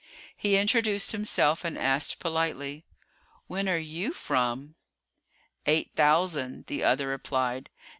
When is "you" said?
3.77-4.13